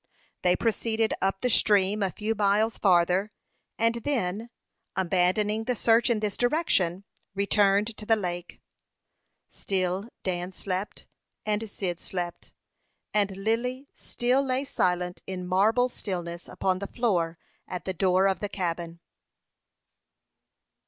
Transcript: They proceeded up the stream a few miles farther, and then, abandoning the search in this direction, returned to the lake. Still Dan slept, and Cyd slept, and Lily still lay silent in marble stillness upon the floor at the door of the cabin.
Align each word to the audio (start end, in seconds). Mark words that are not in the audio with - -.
They 0.41 0.55
proceeded 0.55 1.13
up 1.21 1.41
the 1.43 1.49
stream 1.51 2.01
a 2.01 2.09
few 2.09 2.33
miles 2.33 2.79
farther, 2.79 3.31
and 3.77 3.93
then, 3.97 4.49
abandoning 4.95 5.65
the 5.65 5.75
search 5.75 6.09
in 6.09 6.21
this 6.21 6.37
direction, 6.37 7.03
returned 7.35 7.95
to 7.97 8.07
the 8.07 8.15
lake. 8.15 8.59
Still 9.47 10.09
Dan 10.23 10.53
slept, 10.53 11.05
and 11.45 11.69
Cyd 11.69 12.01
slept, 12.01 12.51
and 13.13 13.37
Lily 13.37 13.89
still 13.93 14.41
lay 14.41 14.63
silent 14.63 15.21
in 15.27 15.45
marble 15.45 15.87
stillness 15.87 16.47
upon 16.49 16.79
the 16.79 16.87
floor 16.87 17.37
at 17.67 17.85
the 17.85 17.93
door 17.93 18.27
of 18.27 18.39
the 18.39 18.49
cabin. 18.49 18.99